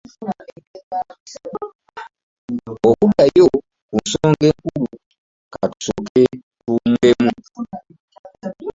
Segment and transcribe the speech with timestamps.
[2.89, 3.47] Okuddayo
[3.87, 4.87] ku nsonga enkulu
[5.53, 6.23] ka tusooke
[6.59, 7.29] tuwummulemu.